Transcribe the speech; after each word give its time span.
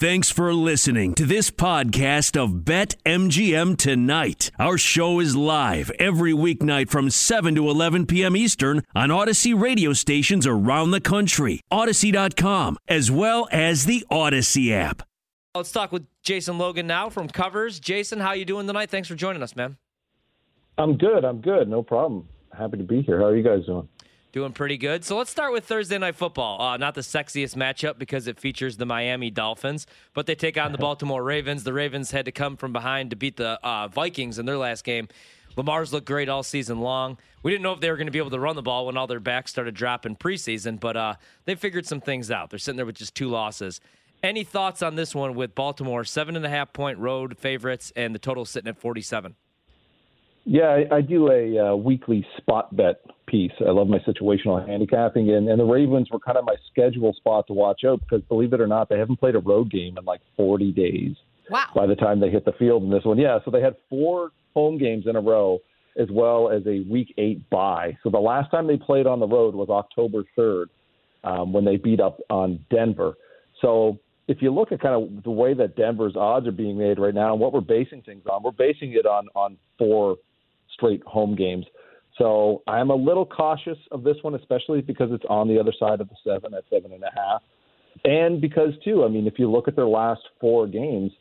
Thanks 0.00 0.30
for 0.30 0.54
listening 0.54 1.14
to 1.14 1.26
this 1.26 1.50
podcast 1.50 2.40
of 2.40 2.64
Bet 2.64 2.94
MGM 3.04 3.76
Tonight. 3.76 4.52
Our 4.56 4.78
show 4.78 5.18
is 5.18 5.34
live 5.34 5.90
every 5.98 6.32
weeknight 6.32 6.88
from 6.88 7.10
7 7.10 7.56
to 7.56 7.68
11 7.68 8.06
p.m. 8.06 8.36
Eastern 8.36 8.84
on 8.94 9.08
Audacy 9.08 9.60
radio 9.60 9.92
stations 9.92 10.46
around 10.46 10.92
the 10.92 11.00
country, 11.00 11.62
Audacy.com, 11.72 12.78
as 12.86 13.10
well 13.10 13.48
as 13.50 13.86
the 13.86 14.06
Audacy 14.08 14.70
app. 14.70 15.02
Let's 15.56 15.72
talk 15.72 15.90
with 15.90 16.06
Jason 16.22 16.58
Logan 16.58 16.86
now 16.86 17.10
from 17.10 17.26
Covers. 17.28 17.80
Jason, 17.80 18.20
how 18.20 18.34
you 18.34 18.44
doing 18.44 18.68
tonight? 18.68 18.90
Thanks 18.90 19.08
for 19.08 19.16
joining 19.16 19.42
us, 19.42 19.56
man. 19.56 19.78
I'm 20.78 20.96
good. 20.96 21.24
I'm 21.24 21.40
good. 21.40 21.66
No 21.66 21.82
problem. 21.82 22.28
Happy 22.56 22.76
to 22.76 22.84
be 22.84 23.02
here. 23.02 23.18
How 23.18 23.24
are 23.24 23.36
you 23.36 23.42
guys 23.42 23.66
doing? 23.66 23.88
Doing 24.30 24.52
pretty 24.52 24.76
good. 24.76 25.06
So 25.06 25.16
let's 25.16 25.30
start 25.30 25.54
with 25.54 25.64
Thursday 25.64 25.96
Night 25.96 26.14
Football. 26.14 26.60
Uh, 26.60 26.76
not 26.76 26.94
the 26.94 27.00
sexiest 27.00 27.56
matchup 27.56 27.98
because 27.98 28.26
it 28.26 28.38
features 28.38 28.76
the 28.76 28.84
Miami 28.84 29.30
Dolphins, 29.30 29.86
but 30.12 30.26
they 30.26 30.34
take 30.34 30.58
on 30.58 30.70
the 30.72 30.76
Baltimore 30.76 31.24
Ravens. 31.24 31.64
The 31.64 31.72
Ravens 31.72 32.10
had 32.10 32.26
to 32.26 32.32
come 32.32 32.58
from 32.58 32.70
behind 32.70 33.08
to 33.08 33.16
beat 33.16 33.38
the 33.38 33.58
uh, 33.62 33.88
Vikings 33.88 34.38
in 34.38 34.44
their 34.44 34.58
last 34.58 34.84
game. 34.84 35.08
Lamar's 35.56 35.94
looked 35.94 36.06
great 36.06 36.28
all 36.28 36.42
season 36.42 36.80
long. 36.80 37.16
We 37.42 37.50
didn't 37.50 37.62
know 37.62 37.72
if 37.72 37.80
they 37.80 37.90
were 37.90 37.96
going 37.96 38.06
to 38.06 38.12
be 38.12 38.18
able 38.18 38.30
to 38.30 38.38
run 38.38 38.54
the 38.54 38.62
ball 38.62 38.84
when 38.84 38.98
all 38.98 39.06
their 39.06 39.18
backs 39.18 39.50
started 39.50 39.74
dropping 39.74 40.16
preseason, 40.16 40.78
but 40.78 40.96
uh, 40.96 41.14
they 41.46 41.54
figured 41.54 41.86
some 41.86 42.02
things 42.02 42.30
out. 42.30 42.50
They're 42.50 42.58
sitting 42.58 42.76
there 42.76 42.86
with 42.86 42.96
just 42.96 43.14
two 43.14 43.30
losses. 43.30 43.80
Any 44.22 44.44
thoughts 44.44 44.82
on 44.82 44.94
this 44.94 45.14
one 45.14 45.36
with 45.36 45.54
Baltimore, 45.54 46.04
seven 46.04 46.36
and 46.36 46.44
a 46.44 46.50
half 46.50 46.74
point 46.74 46.98
road 46.98 47.38
favorites, 47.38 47.94
and 47.96 48.14
the 48.14 48.18
total 48.18 48.44
sitting 48.44 48.68
at 48.68 48.76
47? 48.76 49.34
Yeah, 50.44 50.84
I, 50.90 50.96
I 50.96 51.00
do 51.00 51.30
a 51.32 51.58
uh, 51.58 51.76
weekly 51.76 52.26
spot 52.36 52.76
bet 52.76 53.00
piece. 53.28 53.52
I 53.60 53.70
love 53.70 53.88
my 53.88 53.98
situational 54.00 54.66
handicapping, 54.66 55.30
and, 55.30 55.48
and 55.48 55.60
the 55.60 55.64
Ravens 55.64 56.08
were 56.10 56.18
kind 56.18 56.36
of 56.38 56.44
my 56.44 56.56
schedule 56.70 57.12
spot 57.14 57.46
to 57.46 57.52
watch 57.52 57.82
out 57.86 58.00
because, 58.00 58.22
believe 58.28 58.52
it 58.52 58.60
or 58.60 58.66
not, 58.66 58.88
they 58.88 58.98
haven't 58.98 59.20
played 59.20 59.34
a 59.34 59.40
road 59.40 59.70
game 59.70 59.96
in 59.98 60.04
like 60.04 60.20
40 60.36 60.72
days. 60.72 61.14
Wow. 61.50 61.66
By 61.74 61.86
the 61.86 61.94
time 61.94 62.20
they 62.20 62.30
hit 62.30 62.44
the 62.44 62.52
field 62.52 62.82
in 62.82 62.90
this 62.90 63.04
one, 63.04 63.18
yeah, 63.18 63.38
so 63.44 63.50
they 63.50 63.60
had 63.60 63.76
four 63.88 64.32
home 64.54 64.78
games 64.78 65.04
in 65.06 65.16
a 65.16 65.20
row 65.20 65.60
as 65.98 66.08
well 66.10 66.50
as 66.50 66.62
a 66.66 66.84
Week 66.88 67.12
Eight 67.18 67.48
bye. 67.50 67.96
So 68.02 68.10
the 68.10 68.18
last 68.18 68.50
time 68.50 68.66
they 68.66 68.76
played 68.76 69.06
on 69.06 69.20
the 69.20 69.26
road 69.26 69.54
was 69.54 69.68
October 69.68 70.24
3rd 70.36 70.66
um, 71.24 71.52
when 71.52 71.64
they 71.64 71.76
beat 71.76 72.00
up 72.00 72.20
on 72.30 72.64
Denver. 72.70 73.14
So 73.60 73.98
if 74.28 74.42
you 74.42 74.54
look 74.54 74.72
at 74.72 74.80
kind 74.80 74.94
of 74.94 75.24
the 75.24 75.30
way 75.30 75.54
that 75.54 75.76
Denver's 75.76 76.14
odds 76.14 76.46
are 76.46 76.52
being 76.52 76.78
made 76.78 76.98
right 76.98 77.14
now 77.14 77.32
and 77.32 77.40
what 77.40 77.52
we're 77.52 77.60
basing 77.60 78.02
things 78.02 78.24
on, 78.30 78.42
we're 78.42 78.52
basing 78.52 78.92
it 78.92 79.06
on 79.06 79.28
on 79.34 79.56
four 79.78 80.16
straight 80.72 81.02
home 81.04 81.34
games. 81.34 81.64
So 82.18 82.62
I'm 82.66 82.90
a 82.90 82.94
little 82.94 83.24
cautious 83.24 83.78
of 83.92 84.02
this 84.02 84.16
one, 84.22 84.34
especially 84.34 84.80
because 84.80 85.10
it's 85.12 85.24
on 85.28 85.48
the 85.48 85.58
other 85.58 85.72
side 85.78 86.00
of 86.00 86.08
the 86.08 86.16
seven 86.24 86.52
at 86.54 86.64
seven 86.70 86.92
and 86.92 87.02
a 87.02 87.10
half. 87.14 87.42
And 88.04 88.40
because, 88.40 88.72
too, 88.84 89.04
I 89.04 89.08
mean, 89.08 89.26
if 89.26 89.38
you 89.38 89.50
look 89.50 89.68
at 89.68 89.76
their 89.76 89.86
last 89.86 90.20
four 90.40 90.66
games, 90.66 91.12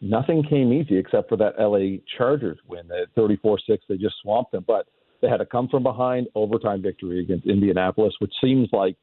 nothing 0.00 0.42
came 0.42 0.72
easy 0.72 0.96
except 0.96 1.28
for 1.28 1.36
that 1.36 1.54
LA 1.58 1.98
Chargers 2.16 2.58
win. 2.68 2.90
At 2.90 3.12
34 3.14 3.58
6, 3.66 3.84
they 3.88 3.96
just 3.96 4.16
swamped 4.22 4.52
them. 4.52 4.64
But 4.66 4.86
they 5.20 5.28
had 5.28 5.40
a 5.40 5.46
come 5.46 5.68
from 5.68 5.82
behind 5.82 6.28
overtime 6.34 6.82
victory 6.82 7.20
against 7.20 7.46
Indianapolis, 7.46 8.14
which 8.18 8.32
seems 8.40 8.68
like, 8.72 8.96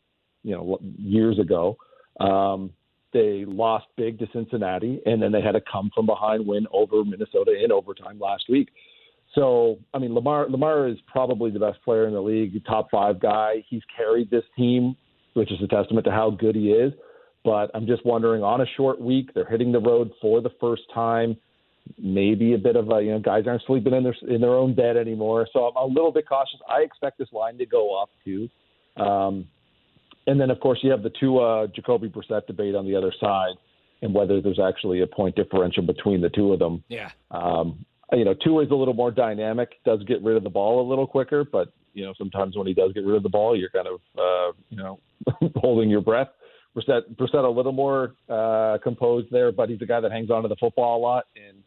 you 0.43 0.55
know, 0.55 0.79
years 0.97 1.39
ago. 1.39 1.77
Um, 2.19 2.71
they 3.13 3.43
lost 3.45 3.87
big 3.97 4.19
to 4.19 4.27
Cincinnati, 4.31 5.01
and 5.05 5.21
then 5.21 5.31
they 5.31 5.41
had 5.41 5.55
a 5.55 5.61
come 5.61 5.91
from 5.93 6.05
behind 6.05 6.45
win 6.45 6.65
over 6.71 7.03
Minnesota 7.03 7.53
in 7.61 7.71
overtime 7.71 8.19
last 8.19 8.45
week. 8.47 8.69
So, 9.33 9.79
I 9.93 9.99
mean, 9.99 10.13
Lamar 10.13 10.49
Lamar 10.49 10.87
is 10.87 10.97
probably 11.07 11.51
the 11.51 11.59
best 11.59 11.81
player 11.83 12.07
in 12.07 12.13
the 12.13 12.21
league, 12.21 12.53
top 12.65 12.89
five 12.91 13.19
guy. 13.19 13.63
He's 13.69 13.81
carried 13.95 14.29
this 14.29 14.43
team, 14.57 14.95
which 15.33 15.51
is 15.51 15.59
a 15.63 15.67
testament 15.67 16.05
to 16.05 16.11
how 16.11 16.31
good 16.31 16.55
he 16.55 16.71
is. 16.71 16.93
But 17.43 17.71
I'm 17.73 17.87
just 17.87 18.05
wondering, 18.05 18.43
on 18.43 18.61
a 18.61 18.65
short 18.77 19.01
week, 19.01 19.33
they're 19.33 19.49
hitting 19.49 19.71
the 19.71 19.79
road 19.79 20.11
for 20.21 20.41
the 20.41 20.51
first 20.59 20.83
time. 20.93 21.37
Maybe 21.97 22.53
a 22.53 22.57
bit 22.57 22.75
of 22.75 22.91
a, 22.91 23.01
you 23.01 23.11
know, 23.11 23.19
guys 23.19 23.45
aren't 23.47 23.63
sleeping 23.65 23.93
in 23.93 24.03
their 24.03 24.15
in 24.27 24.41
their 24.41 24.53
own 24.53 24.75
bed 24.75 24.97
anymore. 24.97 25.47
So 25.51 25.65
I'm 25.65 25.75
a 25.75 25.85
little 25.85 26.11
bit 26.11 26.27
cautious. 26.27 26.59
I 26.69 26.81
expect 26.81 27.17
this 27.17 27.29
line 27.31 27.57
to 27.57 27.65
go 27.65 27.99
up 27.99 28.09
too. 28.23 28.49
Um, 28.97 29.47
and 30.27 30.39
then, 30.39 30.51
of 30.51 30.59
course, 30.59 30.79
you 30.83 30.91
have 30.91 31.03
the 31.03 31.11
Tua 31.19 31.63
uh, 31.63 31.67
Jacoby 31.67 32.09
Brissett 32.09 32.45
debate 32.45 32.75
on 32.75 32.85
the 32.85 32.95
other 32.95 33.11
side, 33.19 33.55
and 34.01 34.13
whether 34.13 34.41
there's 34.41 34.59
actually 34.59 35.01
a 35.01 35.07
point 35.07 35.35
differential 35.35 35.83
between 35.83 36.21
the 36.21 36.29
two 36.29 36.53
of 36.53 36.59
them. 36.59 36.83
Yeah. 36.89 37.09
Um, 37.31 37.85
you 38.11 38.25
know, 38.25 38.33
Tua 38.33 38.63
is 38.63 38.71
a 38.71 38.75
little 38.75 38.93
more 38.93 39.11
dynamic, 39.11 39.83
does 39.85 40.03
get 40.03 40.21
rid 40.21 40.37
of 40.37 40.43
the 40.43 40.49
ball 40.49 40.85
a 40.85 40.87
little 40.87 41.07
quicker, 41.07 41.43
but 41.43 41.71
you 41.93 42.05
know, 42.05 42.13
sometimes 42.17 42.55
when 42.55 42.67
he 42.67 42.73
does 42.73 42.93
get 42.93 43.05
rid 43.05 43.17
of 43.17 43.23
the 43.23 43.29
ball, 43.29 43.57
you're 43.57 43.69
kind 43.69 43.87
of 43.87 43.99
uh, 44.17 44.57
you 44.69 44.77
know 44.77 44.99
holding 45.55 45.89
your 45.89 46.01
breath. 46.01 46.27
Brissett, 46.75 47.01
Brissett 47.15 47.43
a 47.43 47.49
little 47.49 47.73
more 47.73 48.15
uh, 48.29 48.77
composed 48.81 49.27
there, 49.31 49.51
but 49.51 49.69
he's 49.69 49.81
a 49.81 49.85
guy 49.85 49.99
that 49.99 50.11
hangs 50.11 50.29
on 50.29 50.43
to 50.43 50.47
the 50.47 50.55
football 50.55 50.97
a 50.97 51.01
lot, 51.01 51.25
and 51.35 51.57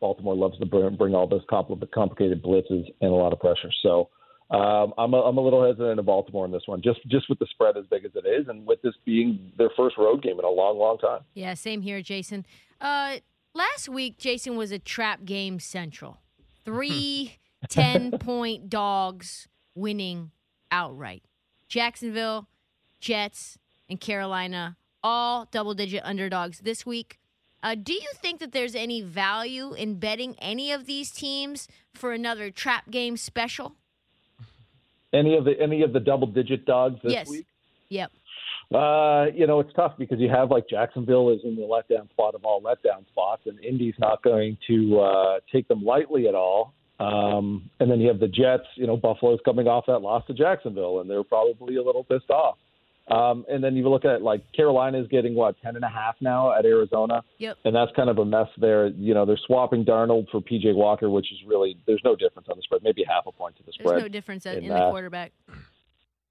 Baltimore 0.00 0.34
loves 0.34 0.58
to 0.58 0.66
bring, 0.66 0.96
bring 0.96 1.14
all 1.14 1.26
those 1.26 1.44
compl- 1.50 1.90
complicated 1.90 2.42
blitzes 2.42 2.84
and 3.00 3.10
a 3.10 3.14
lot 3.14 3.34
of 3.34 3.40
pressure. 3.40 3.70
So 3.82 4.08
um, 4.50 4.94
I'm, 4.96 5.12
a, 5.12 5.20
I'm 5.20 5.36
a 5.36 5.40
little 5.42 5.66
hesitant 5.66 5.98
of 5.98 6.06
Baltimore 6.06 6.46
in 6.46 6.52
this 6.52 6.62
one, 6.64 6.80
just 6.82 7.00
just 7.08 7.28
with 7.28 7.38
the 7.38 7.46
spread 7.50 7.76
as 7.76 7.84
big 7.90 8.06
as 8.06 8.12
it 8.14 8.26
is, 8.26 8.48
and 8.48 8.66
with 8.66 8.80
this 8.80 8.94
being 9.04 9.52
their 9.58 9.70
first 9.76 9.98
road 9.98 10.22
game 10.22 10.38
in 10.38 10.44
a 10.44 10.50
long, 10.50 10.78
long 10.78 10.96
time. 10.96 11.20
Yeah, 11.34 11.52
same 11.52 11.82
here, 11.82 12.00
Jason. 12.00 12.46
Uh, 12.80 13.16
last 13.58 13.88
week, 13.88 14.16
Jason 14.16 14.56
was 14.56 14.72
a 14.72 14.78
trap 14.78 15.24
game 15.24 15.60
central. 15.60 16.18
Three 16.64 17.36
10 17.68 18.18
point 18.18 18.70
dogs 18.70 19.48
winning 19.74 20.30
outright. 20.70 21.24
Jacksonville, 21.68 22.48
Jets, 23.00 23.58
and 23.90 24.00
Carolina, 24.00 24.76
all 25.02 25.46
double 25.50 25.74
digit 25.74 26.02
underdogs 26.04 26.60
this 26.60 26.86
week. 26.86 27.18
Uh, 27.62 27.74
do 27.74 27.92
you 27.92 28.08
think 28.14 28.38
that 28.40 28.52
there's 28.52 28.74
any 28.74 29.02
value 29.02 29.74
in 29.74 29.98
betting 29.98 30.36
any 30.38 30.70
of 30.70 30.86
these 30.86 31.10
teams 31.10 31.66
for 31.92 32.12
another 32.12 32.50
trap 32.50 32.90
game 32.90 33.16
special? 33.16 33.74
Any 35.12 35.36
of 35.36 35.44
the 35.44 35.60
any 35.60 35.82
of 35.82 35.92
the 35.92 36.00
double 36.00 36.26
digit 36.26 36.66
dogs 36.66 37.00
this 37.02 37.12
yes. 37.12 37.28
week? 37.28 37.46
Yep. 37.88 38.12
Uh, 38.74 39.26
you 39.34 39.46
know, 39.46 39.60
it's 39.60 39.72
tough 39.72 39.94
because 39.98 40.18
you 40.20 40.28
have 40.28 40.50
like 40.50 40.68
Jacksonville 40.68 41.30
is 41.30 41.40
in 41.42 41.56
the 41.56 41.62
letdown 41.62 42.08
spot 42.10 42.34
of 42.34 42.44
all 42.44 42.60
letdown 42.60 43.06
spots, 43.08 43.42
and 43.46 43.58
Indy's 43.64 43.94
not 43.98 44.22
going 44.22 44.58
to 44.66 45.00
uh, 45.00 45.38
take 45.50 45.66
them 45.68 45.82
lightly 45.82 46.28
at 46.28 46.34
all. 46.34 46.74
Um, 47.00 47.70
and 47.80 47.90
then 47.90 48.00
you 48.00 48.08
have 48.08 48.20
the 48.20 48.28
Jets. 48.28 48.64
You 48.74 48.86
know, 48.86 48.96
Buffalo's 48.96 49.40
coming 49.44 49.68
off 49.68 49.84
that 49.86 50.00
loss 50.00 50.26
to 50.26 50.34
Jacksonville, 50.34 51.00
and 51.00 51.08
they're 51.08 51.24
probably 51.24 51.76
a 51.76 51.82
little 51.82 52.04
pissed 52.04 52.30
off. 52.30 52.58
Um, 53.10 53.46
and 53.48 53.64
then 53.64 53.74
you 53.74 53.88
look 53.88 54.04
at 54.04 54.20
like 54.20 54.42
Carolina's 54.52 55.08
getting 55.08 55.34
what 55.34 55.56
ten 55.62 55.76
and 55.76 55.84
a 55.84 55.88
half 55.88 56.16
now 56.20 56.52
at 56.52 56.66
Arizona, 56.66 57.22
Yep. 57.38 57.56
and 57.64 57.74
that's 57.74 57.90
kind 57.96 58.10
of 58.10 58.18
a 58.18 58.24
mess 58.24 58.48
there. 58.58 58.88
You 58.88 59.14
know, 59.14 59.24
they're 59.24 59.40
swapping 59.46 59.86
Darnold 59.86 60.28
for 60.30 60.42
PJ 60.42 60.74
Walker, 60.74 61.08
which 61.08 61.32
is 61.32 61.38
really 61.46 61.78
there's 61.86 62.02
no 62.04 62.14
difference 62.14 62.48
on 62.50 62.58
the 62.58 62.62
spread, 62.62 62.82
maybe 62.82 63.02
half 63.08 63.24
a 63.26 63.32
point 63.32 63.56
to 63.56 63.62
the 63.62 63.72
spread. 63.72 63.92
There's 63.92 64.02
no 64.02 64.08
difference 64.08 64.44
in, 64.44 64.58
in 64.58 64.64
in 64.64 64.68
the 64.74 64.90
quarterback. 64.90 65.32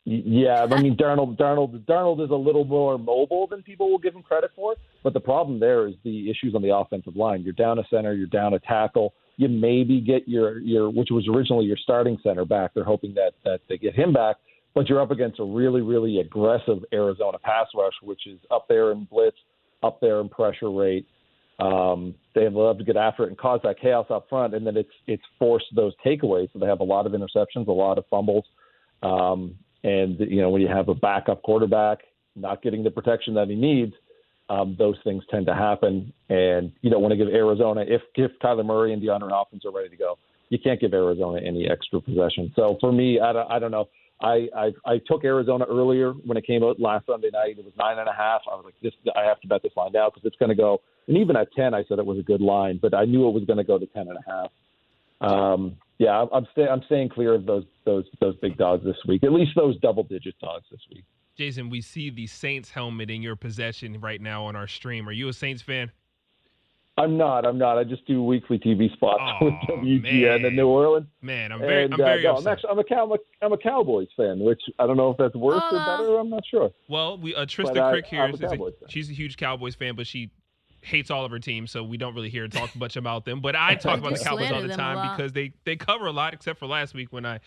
Yeah, 0.09 0.65
I 0.71 0.81
mean 0.81 0.95
Darnold, 0.95 1.37
Darnold, 1.37 1.83
Darnold 1.83 2.23
is 2.23 2.29
a 2.29 2.35
little 2.35 2.63
more 2.63 2.97
mobile 2.97 3.45
than 3.45 3.61
people 3.61 3.91
will 3.91 3.97
give 3.97 4.15
him 4.15 4.23
credit 4.23 4.51
for. 4.55 4.75
But 5.03 5.11
the 5.11 5.19
problem 5.19 5.59
there 5.59 5.85
is 5.85 5.95
the 6.05 6.31
issues 6.31 6.55
on 6.55 6.61
the 6.61 6.73
offensive 6.73 7.17
line. 7.17 7.41
You're 7.41 7.51
down 7.51 7.77
a 7.77 7.83
center, 7.89 8.13
you're 8.13 8.25
down 8.25 8.53
a 8.53 8.59
tackle. 8.59 9.13
You 9.35 9.49
maybe 9.49 9.99
get 9.99 10.25
your 10.25 10.59
your 10.59 10.89
which 10.89 11.09
was 11.11 11.27
originally 11.27 11.65
your 11.65 11.75
starting 11.75 12.17
center 12.23 12.45
back. 12.45 12.71
They're 12.73 12.85
hoping 12.85 13.15
that 13.15 13.33
that 13.43 13.59
they 13.67 13.77
get 13.77 13.95
him 13.95 14.13
back, 14.13 14.37
but 14.73 14.87
you're 14.87 15.01
up 15.01 15.11
against 15.11 15.41
a 15.41 15.43
really 15.43 15.81
really 15.81 16.21
aggressive 16.21 16.85
Arizona 16.93 17.37
pass 17.37 17.67
rush, 17.75 17.95
which 18.01 18.27
is 18.27 18.39
up 18.49 18.69
there 18.69 18.93
in 18.93 19.09
blitz, 19.11 19.35
up 19.83 19.99
there 19.99 20.21
in 20.21 20.29
pressure 20.29 20.71
rate. 20.71 21.05
Um, 21.59 22.15
they 22.33 22.47
love 22.47 22.77
to 22.77 22.85
get 22.85 22.95
after 22.95 23.25
it 23.25 23.27
and 23.27 23.37
cause 23.37 23.59
that 23.65 23.77
chaos 23.81 24.05
up 24.09 24.29
front, 24.29 24.55
and 24.55 24.65
then 24.65 24.77
it's 24.77 24.93
it's 25.05 25.23
forced 25.37 25.65
those 25.75 25.91
takeaways. 26.05 26.47
So 26.53 26.59
they 26.59 26.67
have 26.67 26.79
a 26.79 26.85
lot 26.85 27.05
of 27.05 27.11
interceptions, 27.11 27.67
a 27.67 27.73
lot 27.73 27.97
of 27.97 28.05
fumbles. 28.09 28.45
Um, 29.03 29.55
and 29.87 30.19
you 30.19 30.41
know 30.41 30.49
when 30.49 30.61
you 30.61 30.67
have 30.67 30.89
a 30.89 30.95
backup 30.95 31.41
quarterback 31.43 31.99
not 32.35 32.61
getting 32.61 32.83
the 32.83 32.91
protection 32.91 33.33
that 33.33 33.47
he 33.47 33.55
needs, 33.55 33.93
um, 34.49 34.75
those 34.77 34.95
things 35.03 35.23
tend 35.31 35.45
to 35.47 35.55
happen. 35.55 36.13
And 36.29 36.71
you 36.81 36.89
don't 36.89 37.01
want 37.01 37.11
to 37.11 37.17
give 37.17 37.27
Arizona 37.29 37.83
if 37.87 38.01
if 38.15 38.31
Kyler 38.43 38.65
Murray 38.65 38.93
and 38.93 39.01
DeAndre 39.01 39.29
Hopkins 39.29 39.65
are 39.65 39.71
ready 39.71 39.89
to 39.89 39.97
go, 39.97 40.17
you 40.49 40.59
can't 40.59 40.79
give 40.79 40.93
Arizona 40.93 41.39
any 41.41 41.69
extra 41.69 42.01
possession. 42.01 42.51
So 42.55 42.77
for 42.79 42.91
me, 42.91 43.19
I 43.19 43.33
don't, 43.33 43.51
I 43.51 43.59
don't 43.59 43.71
know. 43.71 43.89
I, 44.21 44.47
I 44.55 44.71
I 44.85 45.01
took 45.05 45.23
Arizona 45.23 45.65
earlier 45.69 46.11
when 46.11 46.37
it 46.37 46.45
came 46.45 46.63
out 46.63 46.79
last 46.79 47.05
Sunday 47.05 47.29
night. 47.31 47.57
It 47.59 47.65
was 47.65 47.73
nine 47.77 47.99
and 47.99 48.09
a 48.09 48.13
half. 48.13 48.41
I 48.51 48.55
was 48.55 48.65
like, 48.65 48.75
this 48.81 48.93
I 49.15 49.23
have 49.23 49.39
to 49.41 49.47
bet 49.47 49.61
this 49.61 49.73
line 49.75 49.91
now 49.93 50.09
because 50.09 50.25
it's 50.25 50.37
going 50.37 50.49
to 50.49 50.55
go. 50.55 50.81
And 51.07 51.17
even 51.17 51.35
at 51.35 51.53
ten, 51.53 51.73
I 51.73 51.83
said 51.87 51.99
it 51.99 52.05
was 52.05 52.17
a 52.17 52.23
good 52.23 52.41
line, 52.41 52.79
but 52.81 52.93
I 52.93 53.05
knew 53.05 53.27
it 53.27 53.33
was 53.33 53.43
going 53.45 53.57
to 53.57 53.63
go 53.63 53.77
to 53.77 53.85
ten 53.87 54.07
and 54.07 54.17
a 54.17 54.31
half. 54.31 54.51
Um, 55.19 55.77
yeah, 55.99 56.21
I'm 56.21 56.27
I'm, 56.31 56.47
stay, 56.51 56.67
I'm 56.67 56.81
staying 56.85 57.09
clear 57.09 57.33
of 57.33 57.45
those 57.45 57.65
those 57.85 58.05
those 58.19 58.35
big 58.37 58.57
dogs 58.57 58.83
this 58.83 58.97
week. 59.07 59.23
At 59.23 59.31
least 59.31 59.51
those 59.55 59.77
double 59.79 60.03
digit 60.03 60.35
dogs 60.39 60.65
this 60.71 60.81
week. 60.93 61.03
Jason, 61.37 61.69
we 61.69 61.81
see 61.81 62.09
the 62.09 62.25
Saints 62.27 62.71
helmet 62.71 63.09
in 63.11 63.21
your 63.21 63.35
possession 63.35 63.99
right 64.01 64.19
now 64.21 64.45
on 64.45 64.55
our 64.55 64.67
stream. 64.67 65.07
Are 65.07 65.11
you 65.11 65.27
a 65.29 65.33
Saints 65.33 65.61
fan? 65.61 65.91
I'm 66.99 67.15
not. 67.15 67.45
I'm 67.45 67.59
not. 67.59 67.77
I 67.77 67.83
just 67.83 68.07
do 68.07 68.23
weekly 68.23 68.57
TV 68.57 68.91
spots 68.93 69.19
Aw, 69.21 69.45
with 69.45 69.53
WGN 69.69 70.01
man. 70.41 70.45
in 70.45 70.55
New 70.55 70.67
Orleans. 70.67 71.05
Man, 71.21 71.51
I'm 71.51 71.59
very, 71.59 71.85
and, 71.85 71.93
I'm 71.93 71.97
very 71.99 72.25
uh, 72.25 72.31
no, 72.33 72.37
I'm 72.39 72.47
actually 72.47 72.69
I'm 72.71 72.79
a, 72.79 72.83
cow, 72.83 73.03
I'm 73.03 73.11
a 73.11 73.17
I'm 73.45 73.53
a 73.53 73.57
Cowboys 73.59 74.07
fan, 74.17 74.39
which 74.39 74.61
I 74.79 74.87
don't 74.87 74.97
know 74.97 75.11
if 75.11 75.17
that's 75.17 75.35
worse 75.35 75.61
or 75.71 75.77
Uh, 75.77 75.97
better. 75.97 76.17
I'm 76.17 76.31
not 76.31 76.41
sure. 76.49 76.71
well, 76.89 77.19
we 77.19 77.35
uh, 77.35 77.45
Trista 77.45 77.75
But 77.75 77.77
I- 77.77 77.91
Crick 77.91 78.07
here 78.07 78.21
I'm 78.23 78.31
a 78.31 78.33
is 78.33 78.41
a- 78.41 78.71
she's 78.89 79.11
a 79.11 79.13
huge 79.13 79.37
Cowboys 79.37 79.75
fan, 79.75 79.95
but 79.95 80.07
she 80.07 80.31
hates 80.87 81.11
all 81.11 81.25
of 81.25 81.31
her 81.31 81.39
teams, 81.39 81.71
so 81.71 81.83
we 81.83 81.97
don't 81.97 82.15
really 82.15 82.29
hear 82.29 82.47
talk 82.47 82.75
much 82.75 82.95
about 82.95 83.25
them. 83.25 83.41
But 83.41 83.55
I 83.55 83.75
talk 83.75 83.99
about 83.99 84.17
the 84.17 84.23
Cowboys 84.23 84.51
all 84.51 84.61
the 84.61 84.75
time 84.75 85.15
because 85.15 85.33
they 85.33 85.53
they 85.65 85.75
cover 85.75 86.07
a 86.07 86.11
lot, 86.11 86.33
except 86.33 86.59
for 86.59 86.65
last 86.65 86.93
week 86.93 87.11
when 87.11 87.25
I 87.25 87.39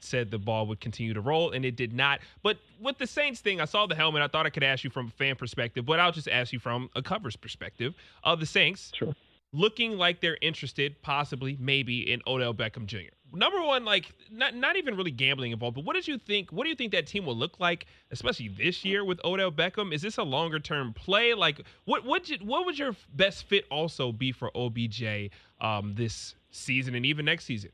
said 0.00 0.30
the 0.30 0.38
ball 0.38 0.66
would 0.66 0.80
continue 0.80 1.14
to 1.14 1.20
roll, 1.20 1.52
and 1.52 1.64
it 1.64 1.76
did 1.76 1.92
not. 1.92 2.20
But 2.42 2.58
with 2.80 2.98
the 2.98 3.06
Saints 3.06 3.40
thing, 3.40 3.60
I 3.60 3.64
saw 3.64 3.86
the 3.86 3.94
helmet. 3.94 4.22
I 4.22 4.28
thought 4.28 4.46
I 4.46 4.50
could 4.50 4.62
ask 4.64 4.82
you 4.82 4.90
from 4.90 5.06
a 5.06 5.10
fan 5.10 5.36
perspective, 5.36 5.86
but 5.86 6.00
I'll 6.00 6.12
just 6.12 6.28
ask 6.28 6.52
you 6.52 6.58
from 6.58 6.90
a 6.96 7.02
covers 7.02 7.36
perspective 7.36 7.94
of 8.24 8.40
the 8.40 8.46
Saints. 8.46 8.92
Sure. 8.94 9.14
Looking 9.52 9.98
like 9.98 10.20
they're 10.20 10.38
interested, 10.40 11.00
possibly, 11.02 11.56
maybe, 11.58 12.12
in 12.12 12.22
Odell 12.26 12.54
Beckham 12.54 12.86
Jr. 12.86 13.10
Number 13.32 13.62
one, 13.62 13.84
like 13.84 14.06
not 14.30 14.54
not 14.54 14.76
even 14.76 14.96
really 14.96 15.10
gambling 15.10 15.52
involved, 15.52 15.76
but 15.76 15.84
what 15.84 15.94
did 15.94 16.08
you 16.08 16.18
think? 16.18 16.50
What 16.50 16.64
do 16.64 16.70
you 16.70 16.76
think 16.76 16.92
that 16.92 17.06
team 17.06 17.26
will 17.26 17.36
look 17.36 17.60
like, 17.60 17.86
especially 18.10 18.48
this 18.48 18.84
year 18.84 19.04
with 19.04 19.20
Odell 19.24 19.52
Beckham? 19.52 19.92
Is 19.92 20.02
this 20.02 20.18
a 20.18 20.22
longer 20.22 20.58
term 20.58 20.92
play? 20.92 21.34
Like, 21.34 21.62
what 21.84 22.04
what 22.04 22.28
what 22.42 22.66
would 22.66 22.78
your 22.78 22.96
best 23.14 23.44
fit 23.48 23.64
also 23.70 24.12
be 24.12 24.32
for 24.32 24.50
OBJ 24.56 25.30
um, 25.60 25.94
this 25.96 26.34
season 26.50 26.94
and 26.94 27.06
even 27.06 27.24
next 27.24 27.44
season? 27.44 27.70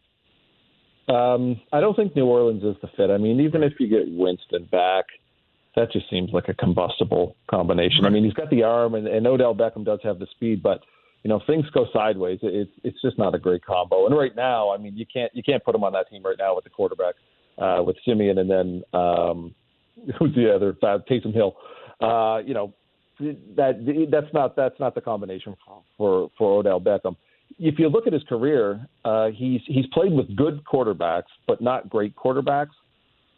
Um, 1.09 1.61
I 1.73 1.81
don't 1.81 1.95
think 1.95 2.17
New 2.17 2.27
Orleans 2.27 2.65
is 2.65 2.77
the 2.83 2.89
fit. 2.97 3.11
I 3.11 3.19
mean, 3.19 3.41
even 3.41 3.63
if 3.63 3.75
you 3.79 3.87
get 3.87 4.11
Winston 4.11 4.69
back, 4.71 5.05
that 5.77 5.93
just 5.93 6.11
seems 6.11 6.31
like 6.33 6.49
a 6.49 6.55
combustible 6.55 7.37
combination. 7.49 8.07
I 8.07 8.11
mean, 8.11 8.25
he's 8.25 8.33
got 8.33 8.51
the 8.51 8.65
arm, 8.65 8.95
and, 8.95 9.07
and 9.07 9.27
Odell 9.27 9.55
Beckham 9.55 9.85
does 9.85 10.01
have 10.03 10.19
the 10.19 10.27
speed, 10.33 10.63
but 10.63 10.81
you 11.27 11.29
know, 11.29 11.41
things 11.45 11.67
go 11.75 11.87
sideways. 11.93 12.39
It's 12.41 12.71
it's 12.85 13.03
just 13.03 13.19
not 13.19 13.35
a 13.35 13.39
great 13.41 13.65
combo. 13.65 14.07
And 14.07 14.17
right 14.17 14.37
now, 14.37 14.73
I 14.73 14.77
mean, 14.77 14.97
you 14.97 15.05
can't 15.13 15.35
you 15.35 15.43
can't 15.43 15.65
put 15.65 15.75
him 15.75 15.83
on 15.83 15.93
that 15.95 16.09
team 16.09 16.23
right 16.23 16.37
now 16.39 16.55
with 16.55 16.63
the 16.63 16.71
quarterback 16.71 17.17
uh, 17.59 17.83
with 17.85 17.97
Siemian, 18.05 18.39
and 18.39 18.49
then 18.49 18.83
um, 18.95 19.53
who's 20.21 20.33
the 20.37 20.55
other 20.55 20.77
uh, 20.85 20.99
Taysom 21.11 21.35
Hill. 21.35 21.57
Uh, 22.01 22.39
you 22.47 22.55
know, 22.55 22.73
that 23.19 24.09
that's 24.13 24.33
not 24.33 24.55
that's 24.55 24.79
not 24.79 24.95
the 24.95 25.01
combination 25.01 25.57
for 25.67 25.83
for, 25.99 26.31
for 26.39 26.61
Odell 26.61 26.81
Beckham 26.81 27.17
if 27.59 27.79
you 27.79 27.89
look 27.89 28.07
at 28.07 28.13
his 28.13 28.23
career, 28.25 28.87
uh, 29.05 29.29
he's 29.29 29.61
he's 29.67 29.87
played 29.93 30.13
with 30.13 30.35
good 30.37 30.63
quarterbacks, 30.65 31.31
but 31.47 31.61
not 31.61 31.89
great 31.89 32.15
quarterbacks. 32.15 32.75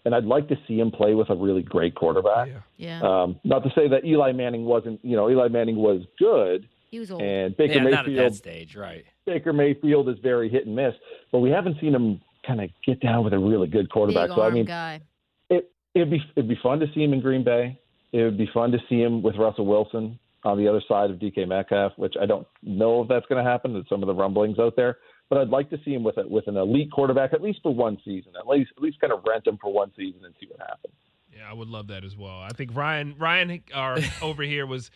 And 0.04 0.14
I'd 0.14 0.24
like 0.24 0.48
to 0.48 0.56
see 0.66 0.78
him 0.78 0.90
play 0.90 1.14
with 1.14 1.28
a 1.28 1.34
really 1.34 1.62
great 1.62 1.94
quarterback. 1.94 2.48
Yeah. 2.48 3.00
yeah. 3.02 3.22
Um, 3.22 3.38
not 3.44 3.62
to 3.64 3.70
say 3.74 3.88
that 3.88 4.04
Eli 4.06 4.32
Manning 4.32 4.64
wasn't, 4.64 5.00
you 5.04 5.16
know, 5.16 5.28
Eli 5.28 5.48
Manning 5.48 5.76
was 5.76 6.02
good. 6.18 6.66
He 6.90 6.98
was 6.98 7.10
old. 7.10 7.22
And 7.22 7.56
Baker 7.56 7.74
yeah, 7.74 7.82
Mayfield. 7.82 8.16
Not 8.16 8.24
at 8.24 8.30
that 8.30 8.34
stage, 8.34 8.76
right? 8.76 9.04
Baker 9.26 9.52
Mayfield 9.52 10.08
is 10.08 10.18
very 10.22 10.48
hit 10.48 10.66
and 10.66 10.74
miss, 10.74 10.94
but 11.30 11.40
we 11.40 11.50
haven't 11.50 11.78
seen 11.80 11.94
him 11.94 12.20
kind 12.46 12.60
of 12.60 12.70
get 12.84 13.00
down 13.00 13.24
with 13.24 13.34
a 13.34 13.38
really 13.38 13.68
good 13.68 13.90
quarterback. 13.90 14.28
Big 14.28 14.36
so 14.36 14.42
I 14.42 14.50
mean, 14.50 14.64
guy. 14.64 15.02
it 15.50 15.70
it'd 15.94 16.10
be 16.10 16.22
it'd 16.34 16.48
be 16.48 16.58
fun 16.62 16.80
to 16.80 16.86
see 16.94 17.04
him 17.04 17.12
in 17.12 17.20
Green 17.20 17.44
Bay. 17.44 17.78
It 18.12 18.22
would 18.22 18.38
be 18.38 18.48
fun 18.54 18.72
to 18.72 18.78
see 18.88 19.00
him 19.00 19.22
with 19.22 19.36
Russell 19.36 19.66
Wilson 19.66 20.18
on 20.44 20.56
the 20.56 20.66
other 20.66 20.80
side 20.88 21.10
of 21.10 21.18
DK 21.18 21.46
Metcalf, 21.46 21.92
which 21.96 22.14
I 22.20 22.24
don't 22.24 22.46
know 22.62 23.02
if 23.02 23.08
that's 23.08 23.26
going 23.26 23.44
to 23.44 23.48
happen. 23.48 23.74
There's 23.74 23.88
some 23.88 24.02
of 24.02 24.06
the 24.06 24.14
rumblings 24.14 24.58
out 24.58 24.76
there, 24.76 24.96
but 25.28 25.38
I'd 25.38 25.48
like 25.48 25.68
to 25.70 25.78
see 25.84 25.92
him 25.92 26.04
with 26.04 26.16
a, 26.16 26.26
with 26.26 26.46
an 26.48 26.56
elite 26.56 26.90
quarterback 26.90 27.34
at 27.34 27.42
least 27.42 27.60
for 27.62 27.74
one 27.74 27.98
season, 28.04 28.32
at 28.38 28.46
least 28.46 28.70
at 28.76 28.82
least 28.82 29.00
kind 29.00 29.12
of 29.12 29.22
rent 29.28 29.46
him 29.46 29.58
for 29.60 29.72
one 29.72 29.92
season 29.96 30.24
and 30.24 30.34
see 30.40 30.46
what 30.48 30.60
happens. 30.60 30.94
Yeah, 31.36 31.50
I 31.50 31.52
would 31.52 31.68
love 31.68 31.88
that 31.88 32.04
as 32.04 32.16
well. 32.16 32.40
I 32.40 32.48
think 32.50 32.74
Ryan 32.74 33.14
Ryan 33.18 33.62
our 33.74 33.98
over 34.22 34.42
here 34.42 34.66
was 34.66 34.90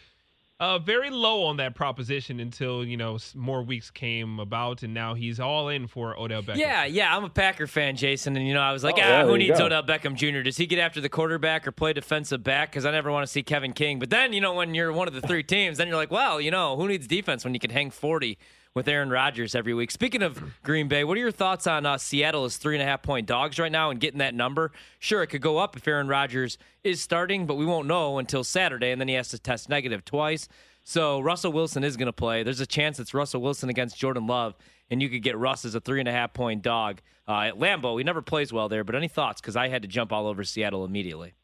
uh, 0.62 0.78
very 0.78 1.10
low 1.10 1.42
on 1.46 1.56
that 1.56 1.74
proposition 1.74 2.38
until 2.38 2.84
you 2.84 2.96
know 2.96 3.18
more 3.34 3.62
weeks 3.62 3.90
came 3.90 4.38
about, 4.38 4.84
and 4.84 4.94
now 4.94 5.12
he's 5.12 5.40
all 5.40 5.68
in 5.68 5.88
for 5.88 6.16
Odell 6.16 6.40
Beckham. 6.40 6.56
Yeah, 6.58 6.84
yeah, 6.84 7.16
I'm 7.16 7.24
a 7.24 7.28
Packer 7.28 7.66
fan, 7.66 7.96
Jason, 7.96 8.36
and 8.36 8.46
you 8.46 8.54
know 8.54 8.60
I 8.60 8.72
was 8.72 8.84
like, 8.84 8.94
oh, 8.96 9.02
ah, 9.02 9.08
yeah, 9.08 9.24
who 9.24 9.36
needs 9.36 9.58
go. 9.58 9.66
Odell 9.66 9.82
Beckham 9.82 10.14
Jr.? 10.14 10.42
Does 10.42 10.56
he 10.56 10.66
get 10.66 10.78
after 10.78 11.00
the 11.00 11.08
quarterback 11.08 11.66
or 11.66 11.72
play 11.72 11.92
defensive 11.92 12.44
back? 12.44 12.70
Because 12.70 12.86
I 12.86 12.92
never 12.92 13.10
want 13.10 13.26
to 13.26 13.32
see 13.32 13.42
Kevin 13.42 13.72
King. 13.72 13.98
But 13.98 14.10
then 14.10 14.32
you 14.32 14.40
know 14.40 14.54
when 14.54 14.72
you're 14.72 14.92
one 14.92 15.08
of 15.08 15.14
the 15.14 15.20
three 15.20 15.42
teams, 15.42 15.78
then 15.78 15.88
you're 15.88 15.96
like, 15.96 16.12
well, 16.12 16.40
you 16.40 16.52
know 16.52 16.76
who 16.76 16.86
needs 16.86 17.08
defense 17.08 17.42
when 17.42 17.54
you 17.54 17.60
can 17.60 17.70
hang 17.70 17.90
40 17.90 18.38
with 18.74 18.88
Aaron 18.88 19.10
Rodgers 19.10 19.54
every 19.54 19.74
week. 19.74 19.90
Speaking 19.90 20.22
of 20.22 20.42
Green 20.62 20.88
Bay, 20.88 21.04
what 21.04 21.16
are 21.16 21.20
your 21.20 21.30
thoughts 21.30 21.66
on 21.66 21.84
uh, 21.84 21.98
Seattle 21.98 22.44
as 22.44 22.56
three 22.56 22.74
and 22.74 22.82
a 22.82 22.86
half 22.86 23.02
point 23.02 23.26
dogs 23.26 23.58
right 23.58 23.72
now 23.72 23.90
and 23.90 24.00
getting 24.00 24.18
that 24.18 24.34
number? 24.34 24.72
Sure, 24.98 25.22
it 25.22 25.28
could 25.28 25.42
go 25.42 25.58
up 25.58 25.76
if 25.76 25.86
Aaron 25.86 26.08
Rodgers 26.08 26.58
is 26.82 27.00
starting, 27.00 27.46
but 27.46 27.56
we 27.56 27.66
won't 27.66 27.86
know 27.86 28.18
until 28.18 28.44
Saturday, 28.44 28.90
and 28.90 29.00
then 29.00 29.08
he 29.08 29.14
has 29.14 29.28
to 29.28 29.38
test 29.38 29.68
negative 29.68 30.04
twice. 30.04 30.48
So 30.84 31.20
Russell 31.20 31.52
Wilson 31.52 31.84
is 31.84 31.96
going 31.96 32.06
to 32.06 32.12
play. 32.12 32.42
There's 32.42 32.60
a 32.60 32.66
chance 32.66 32.98
it's 32.98 33.14
Russell 33.14 33.40
Wilson 33.42 33.68
against 33.68 33.96
Jordan 33.96 34.26
Love, 34.26 34.56
and 34.90 35.02
you 35.02 35.08
could 35.08 35.22
get 35.22 35.36
Russ 35.36 35.64
as 35.64 35.74
a 35.74 35.80
three 35.80 36.00
and 36.00 36.08
a 36.08 36.12
half 36.12 36.32
point 36.32 36.62
dog 36.62 37.02
uh, 37.28 37.40
at 37.40 37.54
Lambeau. 37.58 37.98
He 37.98 38.04
never 38.04 38.22
plays 38.22 38.52
well 38.52 38.68
there, 38.68 38.84
but 38.84 38.94
any 38.94 39.08
thoughts? 39.08 39.40
Because 39.40 39.54
I 39.54 39.68
had 39.68 39.82
to 39.82 39.88
jump 39.88 40.12
all 40.12 40.26
over 40.26 40.42
Seattle 40.44 40.84
immediately. 40.84 41.34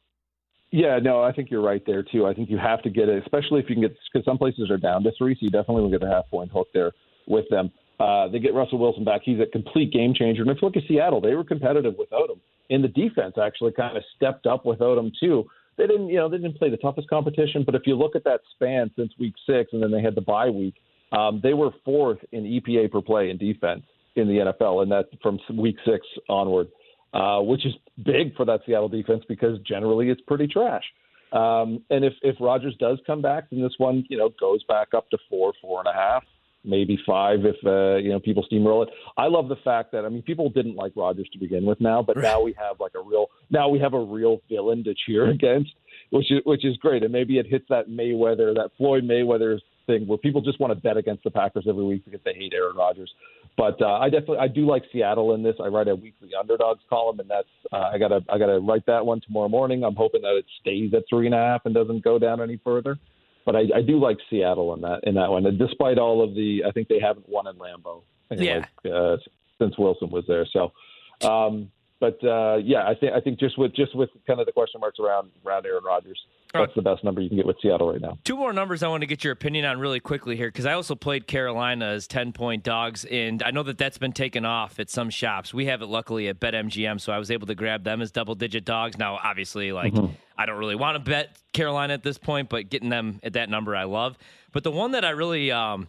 Yeah, 0.71 0.99
no, 0.99 1.23
I 1.23 1.33
think 1.33 1.51
you're 1.51 1.63
right 1.63 1.83
there 1.87 2.03
too. 2.03 2.27
I 2.27 2.35
think 2.35 2.51
you 2.51 2.59
have 2.59 2.83
to 2.83 2.91
get 2.91 3.09
it, 3.09 3.23
especially 3.23 3.61
if 3.61 3.71
you 3.71 3.77
can 3.77 3.83
get 3.83 3.97
because 4.13 4.25
some 4.25 4.37
places 4.37 4.71
are 4.71 4.77
down 4.77 5.03
to 5.05 5.13
three, 5.17 5.35
so 5.35 5.39
you 5.43 5.51
definitely 5.51 5.83
will 5.83 5.91
get 5.91 6.01
the 6.01 6.11
half 6.11 6.29
point 6.31 6.51
hook 6.51 6.69
there 6.75 6.93
with 7.29 7.45
them. 7.51 7.71
Uh, 8.01 8.29
they 8.29 8.39
get 8.39 8.55
Russell 8.55 8.79
Wilson 8.79 9.05
back; 9.05 9.23
he's 9.25 9.41
a 9.41 9.47
complete 9.47 9.93
game 9.93 10.15
changer. 10.15 10.43
And 10.43 10.51
if 10.51 10.59
you 10.61 10.69
look 10.69 10.77
at 10.77 10.85
Seattle, 10.89 11.21
they 11.21 11.35
were 11.35 11.45
competitive 11.45 11.95
without 11.99 12.31
him. 12.31 12.41
And 12.71 12.85
the 12.85 12.89
defense 12.89 13.35
actually 13.43 13.73
kind 13.73 13.97
of 13.97 14.03
stepped 14.17 14.47
up 14.47 14.65
without 14.65 14.99
him 14.99 15.11
too. 15.19 15.45
They 15.77 15.87
didn't, 15.87 16.09
you 16.09 16.17
know, 16.17 16.29
they 16.29 16.39
didn't 16.39 16.59
play 16.59 16.71
the 16.71 16.77
toughest 16.77 17.09
competition, 17.09 17.63
but 17.65 17.75
if 17.75 17.83
you 17.87 17.95
look 17.95 18.17
at 18.17 18.25
that 18.25 18.41
span 18.55 18.91
since 18.97 19.13
week 19.19 19.35
six, 19.47 19.71
and 19.73 19.83
then 19.83 19.91
they 19.91 20.03
had 20.03 20.17
the 20.17 20.21
bye 20.21 20.51
week, 20.51 20.75
um, 21.13 21.41
they 21.43 21.55
were 21.55 21.71
fourth 21.85 22.19
in 22.33 22.45
EPA 22.45 22.91
per 22.91 23.01
play 23.01 23.31
in 23.31 23.39
defense 23.39 23.85
in 24.17 24.29
the 24.29 24.53
NFL, 24.53 24.83
and 24.83 24.93
that 24.93 25.07
from 25.23 25.39
week 25.57 25.77
six 25.85 26.05
onward, 26.29 26.69
uh, 27.15 27.41
which 27.41 27.65
is 27.65 27.73
big 28.05 28.35
for 28.37 28.45
that 28.45 28.61
Seattle 28.67 28.89
defense 28.89 29.23
because 29.29 29.59
generally 29.61 30.11
it's 30.11 30.21
pretty 30.23 30.47
trash. 30.47 30.85
Um, 31.33 31.85
and 31.91 32.05
if 32.05 32.15
if 32.23 32.37
Rodgers 32.41 32.75
does 32.79 32.99
come 33.07 33.23
back, 33.23 33.51
then 33.51 33.61
this 33.61 33.75
one, 33.79 34.05
you 34.09 34.17
know, 34.17 34.31
goes 34.41 34.63
back 34.65 34.89
up 34.97 35.09
to 35.11 35.19
four, 35.29 35.53
four 35.61 35.81
and 35.81 35.89
a 35.89 35.93
half, 35.93 36.25
maybe 36.65 36.99
five 37.07 37.41
if 37.45 37.57
uh, 37.65 37.97
you 37.97 38.11
know 38.11 38.21
people 38.21 38.45
steamroll 38.51 38.83
it. 38.87 38.91
I 39.17 39.27
love 39.27 39.49
the 39.49 39.57
fact 39.65 39.93
that 39.93 40.05
I 40.05 40.09
mean 40.09 40.23
people 40.23 40.51
didn't 40.51 40.75
like 40.77 40.93
Rodgers 40.97 41.29
to 41.33 41.39
begin 41.39 41.65
with 41.65 41.81
now, 41.81 42.03
but 42.03 42.17
Right. 42.17 42.23
now 42.25 42.41
we 42.43 42.55
have 42.59 42.81
like 42.81 42.93
a 42.95 43.03
real 43.03 43.27
now 43.51 43.69
we 43.69 43.79
have 43.79 43.95
a 43.95 44.01
real 44.01 44.41
villain 44.49 44.85
to 44.85 44.95
cheer 45.07 45.31
against, 45.31 45.73
which 46.11 46.31
is 46.31 46.41
which 46.45 46.65
is 46.65 46.77
great. 46.79 47.03
And 47.03 47.13
maybe 47.13 47.39
it 47.39 47.47
hits 47.47 47.65
that 47.69 47.89
Mayweather, 47.89 48.55
that 48.55 48.71
Floyd 48.77 49.05
Mayweather 49.05 49.59
thing 49.87 50.07
where 50.07 50.19
people 50.19 50.41
just 50.43 50.61
want 50.61 50.71
to 50.71 50.79
bet 50.81 50.97
against 50.99 51.25
the 51.25 51.31
Packers 51.31 51.65
every 51.69 51.85
week 51.85 52.05
because 52.05 52.21
they 52.25 52.35
hate 52.35 52.53
Aaron 52.55 52.77
Rodgers. 52.77 53.11
But 53.57 53.81
uh, 53.83 53.99
I 53.99 54.09
definitely 54.11 54.39
I 54.39 54.47
do 54.49 54.67
like 54.67 54.85
Seattle 54.93 55.35
in 55.35 55.43
this. 55.43 55.57
I 55.63 55.67
write 55.67 55.89
a 55.89 55.95
weekly 55.95 56.31
underdogs 56.39 56.81
column, 56.89 57.19
and 57.21 57.29
that's 57.29 57.49
uh, 57.73 57.91
I 57.93 57.99
gotta 57.99 58.21
I 58.29 58.39
gotta 58.39 58.61
write 58.61 58.87
that 58.87 59.05
one 59.05 59.21
tomorrow 59.21 59.49
morning. 59.49 59.83
I'm 59.83 59.97
hoping 59.97 60.23
that 60.23 60.37
it 60.37 60.45
stays 60.61 60.93
at 60.95 61.05
three 61.11 61.27
and 61.27 61.35
a 61.35 61.39
half 61.39 61.63
and 61.65 61.75
doesn't 61.75 62.05
go 62.05 62.19
down 62.19 62.41
any 62.41 62.61
further. 62.63 62.99
But 63.49 63.57
I, 63.57 63.61
I 63.77 63.81
do 63.81 63.99
like 63.99 64.19
Seattle 64.29 64.75
in 64.75 64.83
that 64.83 65.01
in 65.05 65.15
that 65.15 65.31
one, 65.31 65.47
and 65.47 65.59
despite 65.59 65.97
all 65.97 66.23
of 66.23 66.35
the, 66.35 66.65
I 66.69 66.71
think 66.71 66.89
they 66.89 67.01
haven't 67.01 67.27
won 67.27 67.47
in 67.47 67.57
Lambeau 67.57 68.03
Yeah. 68.31 68.67
uh, 68.85 69.17
since 69.59 69.79
Wilson 69.79 70.11
was 70.11 70.25
there. 70.29 70.47
So, 70.53 70.73
um, 71.27 71.71
but 71.99 72.23
uh, 72.23 72.57
yeah, 72.63 72.87
I 72.87 72.95
think 72.95 73.15
I 73.15 73.21
think 73.21 73.41
just 73.41 73.57
with 73.59 73.75
just 73.75 73.97
with 73.97 74.11
kind 74.27 74.39
of 74.39 74.45
the 74.45 74.53
question 74.53 74.83
marks 74.83 74.99
around 75.01 75.31
around 75.47 75.65
Aaron 75.65 75.83
Rodgers, 75.83 76.21
that's 76.53 76.75
the 76.77 76.83
best 76.83 77.03
number 77.05 77.23
you 77.23 77.29
can 77.31 77.39
get 77.39 77.47
with 77.47 77.57
Seattle 77.63 77.91
right 77.91 78.03
now. 78.03 78.19
Two 78.23 78.37
more 78.37 78.53
numbers 78.53 78.83
I 78.83 78.89
want 78.89 79.01
to 79.01 79.07
get 79.07 79.25
your 79.25 79.33
opinion 79.33 79.65
on 79.65 79.79
really 79.81 79.99
quickly 79.99 80.37
here 80.37 80.49
because 80.49 80.67
I 80.67 80.75
also 80.75 80.95
played 80.95 81.27
Carolina 81.27 81.87
as 81.87 82.07
10 82.07 82.33
point 82.35 82.63
dogs, 82.65 83.07
and 83.07 83.43
I 83.43 83.51
know 83.51 83.63
that 83.63 83.79
that's 83.79 83.97
been 83.97 84.13
taken 84.13 84.45
off 84.45 84.79
at 84.79 84.91
some 84.91 85.09
shops. 85.09 85.55
We 85.55 85.65
have 85.67 85.81
it 85.81 85.87
luckily 85.87 86.29
at 86.29 86.39
BetMGM, 86.39 87.01
so 87.01 87.15
I 87.15 87.19
was 87.19 87.31
able 87.31 87.47
to 87.47 87.55
grab 87.55 87.83
them 87.85 88.03
as 88.03 88.11
double 88.11 88.35
digit 88.35 88.67
dogs. 88.67 88.99
Now, 88.99 89.19
obviously, 89.25 89.73
like 89.73 89.95
I 90.39 90.47
don't 90.47 90.59
really 90.59 90.77
want 90.77 90.95
to 90.95 91.11
bet 91.11 91.37
Carolina 91.53 91.93
at 91.95 92.03
this 92.03 92.17
point, 92.17 92.49
but 92.49 92.71
getting 92.71 92.89
them 92.89 93.21
at 93.23 93.33
that 93.35 93.51
number 93.51 93.75
I 93.75 93.85
love. 93.85 94.17
But 94.53 94.65
the 94.65 94.71
one 94.71 94.93
that 94.93 95.05
I 95.05 95.11
really. 95.11 95.51
Um, 95.51 95.89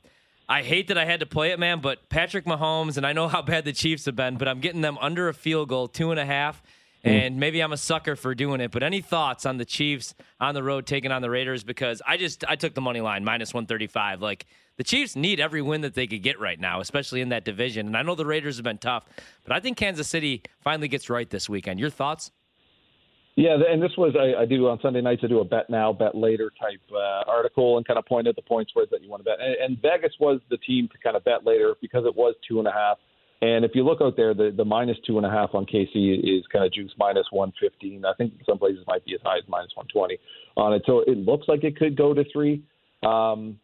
I 0.51 0.63
hate 0.63 0.87
that 0.87 0.97
I 0.97 1.05
had 1.05 1.19
to 1.19 1.27
play 1.27 1.51
it, 1.51 1.59
man, 1.59 1.79
but 1.79 2.09
Patrick 2.09 2.45
Mahomes, 2.45 2.97
and 2.97 3.05
I 3.05 3.13
know 3.13 3.27
how 3.27 3.41
bad 3.43 3.65
the 3.65 3.71
Chiefs 3.71 4.05
have 4.05 4.15
been, 4.15 4.35
but 4.35 4.47
I'm 4.47 4.59
getting 4.59 4.81
them 4.81 4.97
under 4.99 5.29
a 5.29 5.33
field 5.35 5.69
goal, 5.69 5.87
two 5.87 6.09
and 6.09 6.19
a 6.19 6.25
half. 6.25 6.63
And 7.03 7.39
maybe 7.39 7.61
I'm 7.61 7.71
a 7.71 7.77
sucker 7.77 8.15
for 8.17 8.35
doing 8.35 8.59
it, 8.59 8.71
but 8.71 8.83
any 8.83 8.99
thoughts 8.99 9.45
on 9.45 9.57
the 9.57 9.63
Chiefs 9.63 10.15
on 10.39 10.53
the 10.53 10.63
road 10.63 10.85
taking 10.85 11.11
on 11.11 11.21
the 11.21 11.29
Raiders? 11.29 11.63
Because 11.63 12.01
I 12.05 12.17
just 12.17 12.43
I 12.45 12.55
took 12.57 12.73
the 12.73 12.81
money 12.81 12.99
line 12.99 13.23
minus 13.23 13.53
135. 13.53 14.21
Like 14.21 14.47
the 14.75 14.83
Chiefs 14.83 15.15
need 15.15 15.39
every 15.39 15.61
win 15.61 15.81
that 15.81 15.93
they 15.93 16.07
could 16.07 16.23
get 16.23 16.39
right 16.41 16.59
now, 16.59 16.81
especially 16.81 17.21
in 17.21 17.29
that 17.29 17.45
division. 17.45 17.87
And 17.87 17.95
I 17.95 18.01
know 18.01 18.15
the 18.15 18.25
Raiders 18.25 18.57
have 18.57 18.65
been 18.65 18.79
tough, 18.79 19.05
but 19.45 19.53
I 19.55 19.61
think 19.61 19.77
Kansas 19.77 20.09
City 20.09 20.43
finally 20.61 20.89
gets 20.89 21.09
right 21.09 21.29
this 21.29 21.47
weekend. 21.47 21.79
Your 21.79 21.89
thoughts? 21.89 22.31
Yeah, 23.39 23.55
and 23.71 23.81
this 23.81 23.93
was 23.97 24.17
I, 24.19 24.41
I 24.41 24.45
do 24.45 24.67
on 24.67 24.81
Sunday 24.81 24.99
nights. 24.99 25.21
I 25.23 25.27
do 25.27 25.39
a 25.39 25.45
bet 25.45 25.69
now, 25.69 25.93
bet 25.93 26.13
later 26.13 26.51
type 26.59 26.81
uh, 26.91 27.23
article, 27.25 27.77
and 27.77 27.87
kind 27.87 27.97
of 27.97 28.05
point 28.05 28.27
at 28.27 28.35
the 28.35 28.41
point 28.41 28.67
spreads 28.67 28.91
that 28.91 29.01
you 29.01 29.09
want 29.09 29.21
to 29.21 29.23
bet. 29.23 29.39
And, 29.39 29.55
and 29.55 29.81
Vegas 29.81 30.11
was 30.19 30.41
the 30.49 30.57
team 30.57 30.89
to 30.91 30.97
kind 30.97 31.15
of 31.15 31.23
bet 31.23 31.45
later 31.45 31.73
because 31.79 32.03
it 32.05 32.13
was 32.13 32.35
two 32.45 32.59
and 32.59 32.67
a 32.67 32.71
half. 32.73 32.97
And 33.41 33.63
if 33.63 33.71
you 33.75 33.85
look 33.85 34.01
out 34.01 34.17
there, 34.17 34.33
the, 34.33 34.53
the 34.53 34.65
minus 34.65 34.97
two 35.07 35.15
and 35.15 35.25
a 35.25 35.29
half 35.29 35.51
on 35.53 35.65
KC 35.65 36.19
is 36.19 36.43
kind 36.51 36.65
of 36.65 36.73
juice 36.73 36.91
minus 36.99 37.27
one 37.31 37.53
fifteen. 37.61 38.03
I 38.03 38.13
think 38.17 38.33
some 38.45 38.57
places 38.57 38.83
might 38.87 39.05
be 39.05 39.13
as 39.13 39.21
high 39.23 39.37
as 39.37 39.45
minus 39.47 39.71
one 39.73 39.87
twenty 39.87 40.17
on 40.57 40.73
it. 40.73 40.83
So 40.85 41.05
it 41.07 41.17
looks 41.17 41.47
like 41.47 41.63
it 41.63 41.77
could 41.77 41.95
go 41.95 42.13
to 42.13 42.25
three. 42.33 42.61
Um, 43.03 43.57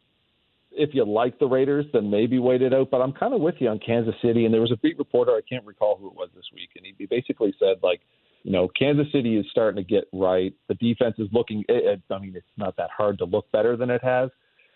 if 0.72 0.92
you 0.94 1.04
like 1.04 1.38
the 1.38 1.48
Raiders, 1.48 1.86
then 1.92 2.10
maybe 2.10 2.40
wait 2.40 2.62
it 2.62 2.74
out. 2.74 2.92
But 2.92 3.02
I'm 3.02 3.12
kind 3.12 3.34
of 3.34 3.42
with 3.42 3.56
you 3.60 3.68
on 3.68 3.80
Kansas 3.86 4.16
City. 4.22 4.46
And 4.46 4.54
there 4.54 4.62
was 4.62 4.72
a 4.72 4.78
beat 4.78 4.98
reporter, 4.98 5.34
I 5.34 5.42
can't 5.50 5.66
recall 5.66 5.98
who 6.00 6.08
it 6.08 6.16
was 6.16 6.30
this 6.34 6.46
week, 6.54 6.70
and 6.78 6.86
he 6.98 7.06
basically 7.08 7.54
said 7.60 7.84
like, 7.84 8.00
you 8.46 8.52
know, 8.52 8.70
Kansas 8.80 9.12
City 9.12 9.38
is 9.38 9.46
starting 9.50 9.84
to 9.84 9.90
get 9.96 10.06
right. 10.14 10.54
The 10.70 10.76
defense 10.76 11.16
is 11.18 11.28
looking. 11.34 11.66
It, 11.68 12.00
it, 12.00 12.14
I 12.14 12.20
mean, 12.20 12.34
it's 12.36 12.46
not 12.58 12.78
that 12.78 12.92
hard 12.96 13.18
to 13.18 13.26
look 13.26 13.52
better 13.52 13.76
than 13.76 13.90
it 13.90 14.04
has. 14.04 14.30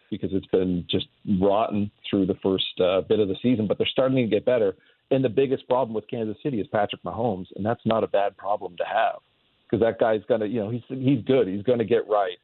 because 0.09 0.31
it's 0.33 0.47
been 0.47 0.85
just 0.89 1.07
rotten 1.39 1.91
through 2.09 2.25
the 2.25 2.38
first 2.41 2.65
uh, 2.83 3.01
bit 3.01 3.19
of 3.19 3.27
the 3.27 3.35
season, 3.41 3.67
but 3.67 3.77
they're 3.77 3.88
starting 3.91 4.17
to 4.17 4.35
get 4.35 4.45
better. 4.45 4.75
And 5.11 5.23
the 5.23 5.29
biggest 5.29 5.67
problem 5.67 5.93
with 5.93 6.07
Kansas 6.09 6.38
City 6.43 6.59
is 6.59 6.67
Patrick 6.71 7.03
Mahomes, 7.03 7.47
and 7.55 7.65
that's 7.65 7.81
not 7.85 8.03
a 8.03 8.07
bad 8.07 8.38
problem 8.38 8.75
to 8.77 8.83
have 8.85 9.19
because 9.69 9.83
that 9.83 9.99
guy's 9.99 10.21
to, 10.39 10.47
you 10.47 10.59
know, 10.59 10.69
he's 10.69 10.81
he's 10.88 11.23
good. 11.25 11.47
He's 11.47 11.63
to 11.79 11.85
get 11.85 12.07
right. 12.09 12.38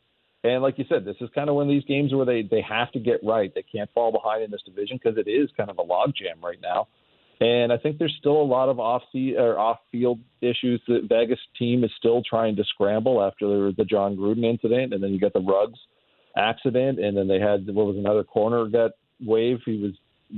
And 0.43 0.61
like 0.61 0.77
you 0.77 0.85
said, 0.87 1.05
this 1.05 1.15
is 1.21 1.29
kind 1.33 1.49
of 1.49 1.55
one 1.55 1.67
of 1.67 1.69
these 1.69 1.85
games 1.85 2.13
where 2.13 2.25
they 2.25 2.43
they 2.43 2.61
have 2.61 2.91
to 2.91 2.99
get 2.99 3.19
right. 3.23 3.51
They 3.53 3.63
can't 3.63 3.89
fall 3.93 4.11
behind 4.11 4.43
in 4.43 4.51
this 4.51 4.61
division 4.63 4.99
because 5.01 5.17
it 5.17 5.29
is 5.29 5.49
kind 5.57 5.69
of 5.69 5.79
a 5.79 5.83
logjam 5.83 6.41
right 6.43 6.59
now. 6.61 6.87
And 7.41 7.73
I 7.73 7.77
think 7.77 7.97
there's 7.97 8.15
still 8.17 8.41
a 8.41 8.43
lot 8.43 8.69
of 8.69 8.79
off 8.79 9.03
or 9.13 9.59
off 9.59 9.79
field 9.91 10.19
issues. 10.41 10.81
The 10.87 11.01
Vegas 11.07 11.39
team 11.59 11.83
is 11.83 11.91
still 11.97 12.23
trying 12.27 12.55
to 12.55 12.63
scramble 12.63 13.21
after 13.21 13.71
the 13.73 13.85
Jon 13.85 14.15
Gruden 14.15 14.45
incident, 14.45 14.93
and 14.93 15.03
then 15.03 15.11
you 15.11 15.19
got 15.19 15.33
the 15.33 15.41
Ruggs 15.41 15.79
accident, 16.37 16.99
and 16.99 17.15
then 17.17 17.27
they 17.27 17.39
had 17.39 17.67
what 17.67 17.87
was 17.87 17.97
another 17.97 18.23
corner 18.23 18.65
got 18.67 18.91
waved. 19.19 19.63
He 19.65 19.81
was 19.81 19.93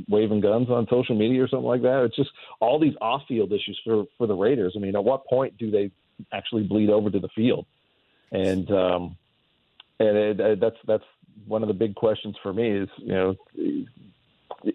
waving 0.07 0.41
guns 0.41 0.69
on 0.69 0.87
social 0.89 1.15
media 1.15 1.43
or 1.43 1.47
something 1.47 1.67
like 1.67 1.83
that. 1.83 2.03
It's 2.05 2.15
just 2.15 2.31
all 2.59 2.79
these 2.79 2.95
off 2.99 3.21
field 3.27 3.51
issues 3.51 3.79
for 3.83 4.05
for 4.17 4.25
the 4.25 4.35
Raiders. 4.35 4.73
I 4.75 4.79
mean, 4.79 4.95
at 4.95 5.03
what 5.03 5.27
point 5.27 5.57
do 5.57 5.69
they 5.69 5.91
actually 6.33 6.63
bleed 6.63 6.89
over 6.89 7.11
to 7.11 7.19
the 7.19 7.29
field? 7.35 7.67
And 8.31 8.69
um, 8.71 9.17
and 9.99 10.17
it, 10.17 10.39
it, 10.39 10.59
that's 10.59 10.77
that's 10.87 11.03
one 11.45 11.61
of 11.61 11.67
the 11.67 11.73
big 11.73 11.95
questions 11.95 12.35
for 12.41 12.53
me 12.53 12.71
is 12.71 12.89
you 12.97 13.13
know 13.13 13.35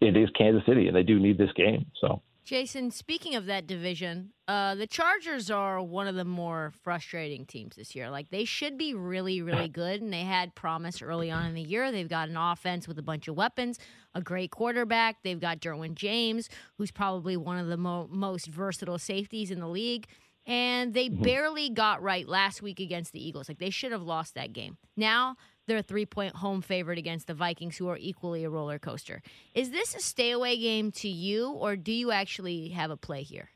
it 0.00 0.16
is 0.16 0.30
Kansas 0.36 0.64
City 0.66 0.86
and 0.86 0.96
they 0.96 1.02
do 1.02 1.18
need 1.18 1.38
this 1.38 1.52
game. 1.52 1.86
So 2.00 2.22
Jason, 2.44 2.90
speaking 2.90 3.36
of 3.36 3.46
that 3.46 3.68
division, 3.68 4.32
uh, 4.48 4.74
the 4.74 4.86
Chargers 4.86 5.48
are 5.48 5.80
one 5.80 6.08
of 6.08 6.16
the 6.16 6.24
more 6.24 6.72
frustrating 6.82 7.46
teams 7.46 7.76
this 7.76 7.94
year. 7.94 8.10
Like 8.10 8.30
they 8.30 8.44
should 8.44 8.76
be 8.76 8.94
really, 8.94 9.40
really 9.42 9.68
good, 9.68 10.02
and 10.02 10.12
they 10.12 10.24
had 10.24 10.54
promise 10.56 11.00
early 11.00 11.30
on 11.30 11.46
in 11.46 11.54
the 11.54 11.62
year. 11.62 11.92
They've 11.92 12.08
got 12.08 12.28
an 12.28 12.36
offense 12.36 12.88
with 12.88 12.98
a 12.98 13.02
bunch 13.02 13.28
of 13.28 13.36
weapons, 13.36 13.78
a 14.14 14.20
great 14.20 14.50
quarterback. 14.50 15.22
They've 15.22 15.40
got 15.40 15.60
Derwin 15.60 15.94
James, 15.94 16.48
who's 16.78 16.90
probably 16.90 17.36
one 17.36 17.58
of 17.58 17.68
the 17.68 17.76
mo- 17.76 18.08
most 18.10 18.48
versatile 18.48 18.98
safeties 18.98 19.52
in 19.52 19.60
the 19.60 19.68
league. 19.68 20.06
And 20.44 20.92
they 20.92 21.08
mm-hmm. 21.08 21.22
barely 21.22 21.70
got 21.70 22.02
right 22.02 22.26
last 22.26 22.60
week 22.60 22.80
against 22.80 23.12
the 23.12 23.24
Eagles. 23.24 23.48
Like 23.48 23.58
they 23.60 23.70
should 23.70 23.92
have 23.92 24.02
lost 24.02 24.34
that 24.34 24.52
game. 24.52 24.78
Now 24.96 25.36
they're 25.72 25.78
a 25.78 25.82
three 25.82 26.04
point 26.04 26.36
home 26.36 26.60
favorite 26.60 26.98
against 26.98 27.26
the 27.26 27.32
Vikings, 27.32 27.78
who 27.78 27.88
are 27.88 27.96
equally 27.96 28.44
a 28.44 28.50
roller 28.50 28.78
coaster. 28.78 29.22
Is 29.54 29.70
this 29.70 29.94
a 29.94 30.00
stay 30.00 30.30
away 30.30 30.58
game 30.58 30.92
to 30.92 31.08
you, 31.08 31.52
or 31.52 31.76
do 31.76 31.92
you 31.92 32.10
actually 32.10 32.68
have 32.68 32.90
a 32.90 32.96
play 32.98 33.22
here? 33.22 33.48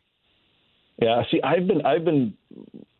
Yeah, 0.97 1.23
see, 1.31 1.43
I've 1.43 1.67
been 1.67 1.85
I've 1.85 2.07
been 2.07 2.33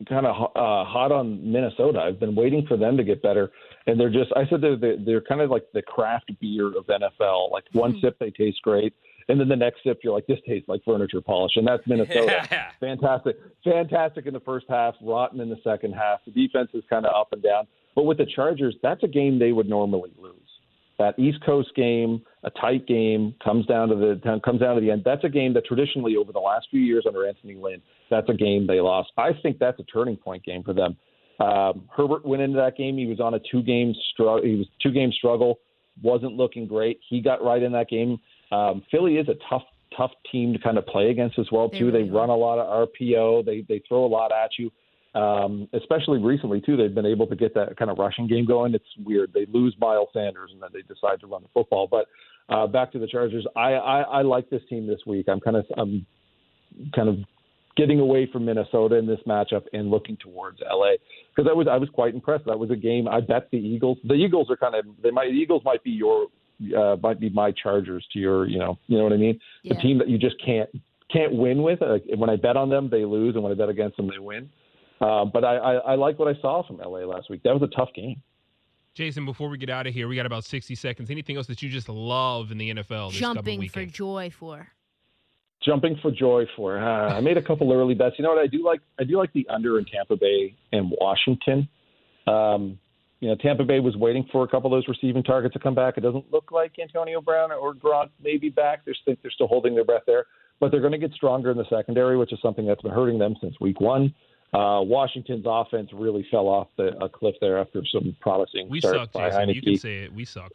kind 0.07 0.27
of 0.27 0.51
uh, 0.55 0.85
hot 0.85 1.11
on 1.11 1.51
Minnesota. 1.51 1.99
I've 1.99 2.19
been 2.19 2.35
waiting 2.35 2.63
for 2.67 2.77
them 2.77 2.95
to 2.95 3.03
get 3.03 3.23
better, 3.23 3.49
and 3.87 3.99
they're 3.99 4.11
just 4.11 4.31
I 4.35 4.47
said 4.51 4.61
they're 4.61 4.77
they're 4.77 5.21
kind 5.21 5.41
of 5.41 5.49
like 5.49 5.63
the 5.73 5.81
craft 5.81 6.31
beer 6.39 6.67
of 6.67 6.85
NFL. 6.85 7.51
Like 7.51 7.63
one 7.71 7.93
mm-hmm. 7.93 8.01
sip 8.01 8.19
they 8.19 8.29
taste 8.29 8.61
great, 8.61 8.93
and 9.29 9.39
then 9.39 9.47
the 9.47 9.55
next 9.55 9.79
sip 9.83 10.01
you're 10.03 10.13
like 10.13 10.27
this 10.27 10.37
tastes 10.47 10.69
like 10.69 10.81
furniture 10.85 11.21
polish, 11.21 11.53
and 11.55 11.67
that's 11.67 11.81
Minnesota. 11.87 12.47
Yeah. 12.51 12.69
Fantastic, 12.79 13.37
fantastic 13.63 14.27
in 14.27 14.35
the 14.35 14.39
first 14.41 14.67
half, 14.69 14.93
rotten 15.01 15.39
in 15.39 15.49
the 15.49 15.57
second 15.63 15.93
half. 15.93 16.19
The 16.25 16.31
defense 16.31 16.69
is 16.75 16.83
kind 16.87 17.07
of 17.07 17.15
up 17.15 17.29
and 17.33 17.41
down. 17.41 17.65
But 17.97 18.03
with 18.03 18.19
the 18.19 18.27
Chargers, 18.27 18.75
that's 18.83 19.03
a 19.03 19.07
game 19.07 19.39
they 19.39 19.51
would 19.51 19.67
normally 19.67 20.11
lose. 20.21 20.35
That 20.99 21.17
East 21.17 21.43
Coast 21.43 21.69
game, 21.75 22.21
a 22.43 22.51
tight 22.51 22.85
game, 22.85 23.33
comes 23.43 23.65
down 23.65 23.89
to 23.89 23.95
the 23.95 24.39
comes 24.45 24.61
down 24.61 24.75
to 24.75 24.81
the 24.81 24.91
end. 24.91 25.01
That's 25.03 25.23
a 25.23 25.29
game 25.29 25.51
that 25.55 25.65
traditionally, 25.65 26.15
over 26.15 26.31
the 26.31 26.39
last 26.39 26.67
few 26.69 26.79
years 26.79 27.05
under 27.07 27.27
Anthony 27.27 27.55
Lynn, 27.55 27.81
that's 28.11 28.29
a 28.29 28.35
game 28.35 28.67
they 28.67 28.79
lost. 28.79 29.09
I 29.17 29.31
think 29.41 29.57
that's 29.57 29.79
a 29.79 29.83
turning 29.83 30.15
point 30.15 30.43
game 30.43 30.61
for 30.61 30.73
them. 30.73 30.95
Um, 31.39 31.89
Herbert 31.95 32.23
went 32.23 32.43
into 32.43 32.57
that 32.57 32.77
game. 32.77 32.97
He 32.97 33.07
was 33.07 33.19
on 33.19 33.33
a 33.33 33.39
two 33.51 33.63
game 33.63 33.95
struggle. 34.13 34.43
He 34.43 34.57
was 34.57 34.67
two 34.79 34.91
game 34.91 35.11
struggle. 35.11 35.59
Wasn't 36.03 36.33
looking 36.33 36.67
great. 36.67 36.99
He 37.09 37.19
got 37.19 37.43
right 37.43 37.63
in 37.63 37.71
that 37.71 37.89
game. 37.89 38.19
Um, 38.51 38.83
Philly 38.91 39.17
is 39.17 39.27
a 39.27 39.35
tough 39.49 39.63
tough 39.95 40.11
team 40.31 40.53
to 40.53 40.59
kind 40.59 40.77
of 40.77 40.85
play 40.85 41.09
against 41.09 41.39
as 41.39 41.47
well 41.51 41.67
too. 41.67 41.89
They, 41.89 41.97
really 41.97 42.09
they 42.09 42.15
run 42.15 42.29
a 42.29 42.35
lot 42.35 42.59
of 42.59 42.89
RPO. 42.89 43.43
They 43.43 43.65
they 43.67 43.81
throw 43.87 44.05
a 44.05 44.07
lot 44.07 44.31
at 44.31 44.51
you. 44.59 44.69
Um, 45.17 45.67
especially 45.73 46.19
recently 46.19 46.61
too, 46.61 46.77
they've 46.77 46.93
been 46.93 47.05
able 47.05 47.25
to 47.27 47.35
get 47.35 47.55
that 47.55 47.75
kind 47.77 47.89
of 47.89 47.97
rushing 47.97 48.27
game 48.27 48.45
going. 48.45 48.75
It's 48.75 48.85
weird. 49.03 49.31
They 49.33 49.47
lose 49.51 49.75
Miles 49.79 50.09
Sanders 50.13 50.51
and 50.53 50.61
then 50.61 50.69
they 50.73 50.81
decide 50.81 51.19
to 51.21 51.27
run 51.27 51.41
the 51.41 51.49
football. 51.53 51.87
But 51.89 52.07
uh, 52.53 52.67
back 52.67 52.91
to 52.91 52.99
the 52.99 53.07
Chargers, 53.07 53.45
I, 53.55 53.73
I, 53.73 54.01
I 54.01 54.21
like 54.21 54.49
this 54.49 54.61
team 54.69 54.85
this 54.85 54.99
week. 55.07 55.27
I'm 55.27 55.39
kind 55.39 55.57
of 55.57 55.65
I'm 55.75 56.05
kind 56.93 57.09
of 57.09 57.17
getting 57.75 57.99
away 57.99 58.29
from 58.31 58.45
Minnesota 58.45 58.95
in 58.95 59.07
this 59.07 59.19
matchup 59.27 59.63
and 59.73 59.89
looking 59.89 60.17
towards 60.17 60.59
LA 60.61 60.93
because 61.35 61.49
I 61.49 61.53
was 61.53 61.67
I 61.69 61.77
was 61.77 61.89
quite 61.89 62.13
impressed. 62.13 62.45
That 62.45 62.59
was 62.59 62.69
a 62.69 62.75
game 62.75 63.07
I 63.07 63.21
bet 63.21 63.49
the 63.51 63.57
Eagles. 63.57 63.97
The 64.03 64.13
Eagles 64.13 64.51
are 64.51 64.57
kind 64.57 64.75
of 64.75 64.85
they 65.01 65.11
might 65.11 65.29
the 65.29 65.37
Eagles 65.37 65.63
might 65.65 65.83
be 65.83 65.91
your 65.91 66.27
uh, 66.77 66.95
might 67.01 67.19
be 67.19 67.29
my 67.29 67.51
Chargers 67.51 68.05
to 68.13 68.19
your 68.19 68.47
you 68.47 68.59
know 68.59 68.77
you 68.87 68.97
know 68.97 69.03
what 69.03 69.13
I 69.13 69.17
mean. 69.17 69.39
Yeah. 69.63 69.73
The 69.73 69.81
team 69.81 69.97
that 69.99 70.09
you 70.09 70.17
just 70.17 70.35
can't 70.45 70.69
can't 71.11 71.33
win 71.33 71.63
with. 71.63 71.81
Uh, 71.81 71.99
when 72.17 72.29
I 72.29 72.35
bet 72.35 72.57
on 72.57 72.69
them, 72.69 72.89
they 72.91 73.05
lose, 73.05 73.35
and 73.35 73.43
when 73.43 73.51
I 73.51 73.55
bet 73.55 73.69
against 73.69 73.97
them, 73.97 74.09
they 74.09 74.19
win. 74.19 74.49
Uh, 74.99 75.25
but 75.25 75.43
I, 75.43 75.57
I, 75.57 75.73
I 75.73 75.95
like 75.95 76.17
what 76.17 76.27
I 76.27 76.39
saw 76.41 76.65
from 76.65 76.77
LA 76.77 77.05
last 77.05 77.29
week. 77.29 77.43
That 77.43 77.53
was 77.53 77.61
a 77.61 77.75
tough 77.75 77.89
game. 77.95 78.21
Jason, 78.97 79.25
before 79.25 79.49
we 79.49 79.59
get 79.59 79.69
out 79.69 79.85
of 79.85 79.93
here, 79.93 80.07
we 80.07 80.15
got 80.15 80.25
about 80.25 80.43
60 80.43 80.73
seconds. 80.73 81.11
Anything 81.11 81.37
else 81.37 81.45
that 81.47 81.61
you 81.61 81.69
just 81.69 81.87
love 81.87 82.51
in 82.51 82.57
the 82.57 82.73
NFL 82.73 83.11
this 83.11 83.19
Jumping 83.19 83.69
for 83.69 83.85
joy 83.85 84.31
for. 84.31 84.67
Jumping 85.63 85.97
for 86.01 86.09
joy 86.09 86.45
for. 86.55 86.79
Uh, 86.79 87.13
I 87.13 87.21
made 87.21 87.37
a 87.37 87.41
couple 87.43 87.71
early 87.71 87.93
bets. 87.93 88.15
You 88.17 88.23
know 88.23 88.29
what 88.29 88.39
I 88.39 88.47
do 88.47 88.65
like? 88.65 88.79
I 88.99 89.03
do 89.03 89.17
like 89.17 89.31
the 89.33 89.45
under 89.49 89.77
in 89.77 89.85
Tampa 89.85 90.15
Bay 90.15 90.55
and 90.71 90.91
Washington. 90.99 91.67
Um, 92.25 92.79
you 93.19 93.29
know, 93.29 93.35
Tampa 93.35 93.63
Bay 93.63 93.79
was 93.79 93.95
waiting 93.95 94.27
for 94.31 94.43
a 94.43 94.47
couple 94.47 94.73
of 94.73 94.77
those 94.77 94.87
receiving 94.87 95.23
targets 95.23 95.53
to 95.53 95.59
come 95.59 95.75
back. 95.75 95.97
It 95.97 96.01
doesn't 96.01 96.31
look 96.31 96.51
like 96.51 96.73
Antonio 96.79 97.21
Brown 97.21 97.51
or 97.51 97.73
Gronk 97.73 98.09
may 98.23 98.37
be 98.37 98.49
back. 98.49 98.85
They 98.85 98.93
think 99.05 99.19
they're 99.21 99.31
still 99.31 99.47
holding 99.47 99.73
their 99.75 99.85
breath 99.85 100.03
there, 100.05 100.25
but 100.59 100.71
they're 100.71 100.81
going 100.81 100.91
to 100.91 100.99
get 100.99 101.11
stronger 101.13 101.49
in 101.51 101.57
the 101.57 101.65
secondary, 101.69 102.17
which 102.17 102.31
is 102.31 102.39
something 102.41 102.65
that's 102.65 102.81
been 102.81 102.91
hurting 102.91 103.17
them 103.17 103.35
since 103.41 103.55
week 103.59 103.79
one. 103.79 104.13
Uh, 104.53 104.81
Washington's 104.81 105.45
offense 105.47 105.89
really 105.93 106.25
fell 106.31 106.47
off 106.47 106.67
the 106.77 106.97
a 107.03 107.09
cliff 107.09 107.35
there 107.41 107.57
after 107.57 107.83
some 107.91 108.15
promising. 108.21 108.69
We 108.69 108.79
suck, 108.79 109.11
Jason. 109.13 109.49
You 109.49 109.61
can 109.61 109.77
say 109.77 109.97
it. 110.03 110.13
We 110.13 110.25
suck. 110.25 110.51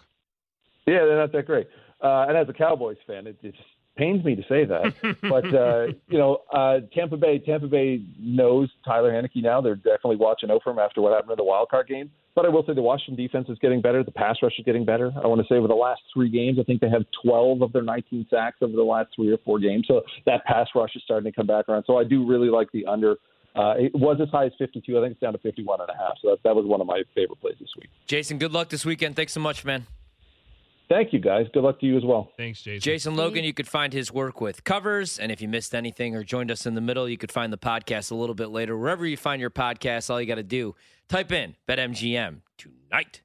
Yeah, 0.86 1.04
they're 1.04 1.18
not 1.18 1.32
that 1.32 1.46
great. 1.46 1.68
Uh, 2.02 2.26
and 2.28 2.36
as 2.36 2.48
a 2.48 2.52
Cowboys 2.52 2.96
fan, 3.06 3.26
it, 3.26 3.36
it 3.42 3.54
pains 3.96 4.24
me 4.24 4.34
to 4.34 4.42
say 4.48 4.64
that. 4.64 4.94
but 5.22 5.54
uh, 5.54 5.86
you 6.08 6.18
know, 6.18 6.38
uh, 6.52 6.80
Tampa 6.94 7.16
Bay, 7.16 7.38
Tampa 7.38 7.66
Bay 7.66 8.02
knows 8.18 8.70
Tyler 8.84 9.12
Heinicke 9.12 9.42
now. 9.42 9.60
They're 9.60 9.76
definitely 9.76 10.16
watching 10.16 10.50
out 10.50 10.62
for 10.64 10.70
him 10.70 10.78
after 10.78 11.00
what 11.00 11.12
happened 11.12 11.32
in 11.32 11.36
the 11.36 11.44
wild 11.44 11.68
card 11.68 11.86
game. 11.86 12.10
But 12.34 12.46
I 12.46 12.48
will 12.48 12.64
say 12.66 12.72
the 12.72 12.80
Washington 12.80 13.22
defense 13.22 13.48
is 13.50 13.58
getting 13.58 13.82
better. 13.82 14.02
The 14.02 14.10
pass 14.10 14.36
rush 14.42 14.54
is 14.58 14.64
getting 14.64 14.86
better. 14.86 15.12
I 15.22 15.26
want 15.26 15.42
to 15.42 15.46
say 15.52 15.58
over 15.58 15.68
the 15.68 15.74
last 15.74 16.00
three 16.14 16.30
games, 16.30 16.58
I 16.58 16.62
think 16.62 16.80
they 16.80 16.88
have 16.88 17.04
12 17.22 17.60
of 17.60 17.72
their 17.74 17.82
19 17.82 18.26
sacks 18.30 18.56
over 18.62 18.72
the 18.72 18.82
last 18.82 19.10
three 19.14 19.30
or 19.30 19.36
four 19.44 19.58
games. 19.58 19.84
So 19.86 20.00
that 20.24 20.42
pass 20.46 20.66
rush 20.74 20.96
is 20.96 21.02
starting 21.04 21.30
to 21.30 21.36
come 21.36 21.46
back 21.46 21.68
around. 21.68 21.84
So 21.86 21.98
I 21.98 22.04
do 22.04 22.26
really 22.26 22.48
like 22.48 22.72
the 22.72 22.86
under 22.86 23.16
uh, 23.54 23.74
it 23.78 23.94
was 23.94 24.18
as 24.20 24.28
high 24.30 24.46
as 24.46 24.52
52. 24.58 24.96
I 24.96 25.02
think 25.02 25.12
it's 25.12 25.20
down 25.20 25.32
to 25.32 25.38
51 25.38 25.80
and 25.80 25.90
a 25.90 25.96
half. 25.96 26.14
So 26.22 26.30
that, 26.30 26.42
that 26.44 26.56
was 26.56 26.64
one 26.66 26.80
of 26.80 26.86
my 26.86 27.02
favorite 27.14 27.40
plays 27.40 27.56
this 27.60 27.70
week. 27.78 27.90
Jason, 28.06 28.38
good 28.38 28.52
luck 28.52 28.68
this 28.68 28.84
weekend. 28.84 29.16
Thanks 29.16 29.32
so 29.32 29.40
much, 29.40 29.64
man. 29.64 29.86
Thank 30.88 31.14
you, 31.14 31.20
guys. 31.20 31.46
Good 31.54 31.62
luck 31.62 31.80
to 31.80 31.86
you 31.86 31.96
as 31.96 32.04
well. 32.04 32.32
Thanks, 32.36 32.60
Jason. 32.60 32.80
Jason 32.80 33.16
Logan, 33.16 33.44
you 33.44 33.54
could 33.54 33.68
find 33.68 33.94
his 33.94 34.12
work 34.12 34.42
with 34.42 34.62
covers. 34.64 35.18
And 35.18 35.32
if 35.32 35.40
you 35.40 35.48
missed 35.48 35.74
anything 35.74 36.14
or 36.14 36.22
joined 36.22 36.50
us 36.50 36.66
in 36.66 36.74
the 36.74 36.82
middle, 36.82 37.08
you 37.08 37.16
could 37.16 37.32
find 37.32 37.50
the 37.50 37.58
podcast 37.58 38.10
a 38.10 38.14
little 38.14 38.34
bit 38.34 38.48
later. 38.48 38.76
Wherever 38.76 39.06
you 39.06 39.16
find 39.16 39.40
your 39.40 39.48
podcast, 39.48 40.10
all 40.10 40.20
you 40.20 40.26
got 40.26 40.34
to 40.34 40.42
do, 40.42 40.74
type 41.08 41.32
in 41.32 41.56
BetMGM 41.66 42.40
tonight. 42.58 43.22